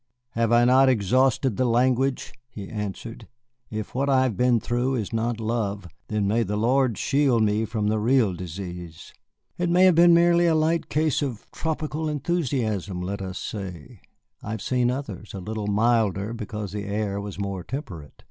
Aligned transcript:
"Have 0.31 0.51
I 0.51 0.65
not 0.65 0.89
exhausted 0.89 1.57
the 1.57 1.65
language?" 1.65 2.33
he 2.49 2.67
answered. 2.67 3.27
"If 3.69 3.93
what 3.93 4.09
I 4.09 4.23
have 4.23 4.35
been 4.35 4.59
through 4.59 4.95
is 4.95 5.13
not 5.13 5.39
love, 5.39 5.87
then 6.07 6.27
may 6.27 6.41
the 6.41 6.57
Lord 6.57 6.97
shield 6.97 7.43
me 7.43 7.65
from 7.65 7.85
the 7.85 7.99
real 7.99 8.33
disease." 8.33 9.13
"It 9.59 9.69
may 9.69 9.85
have 9.85 9.93
been 9.93 10.15
merely 10.15 10.47
a 10.47 10.55
light 10.55 10.89
case 10.89 11.21
of 11.21 11.45
tropical 11.51 12.09
enthusiasm, 12.09 12.99
let 12.99 13.21
us 13.21 13.37
say. 13.37 14.01
I 14.41 14.49
have 14.49 14.61
seen 14.63 14.89
others, 14.89 15.35
a 15.35 15.39
little 15.39 15.67
milder 15.67 16.33
because 16.33 16.71
the 16.71 16.85
air 16.85 17.21
was 17.21 17.37
more 17.37 17.63
temperate." 17.63 18.13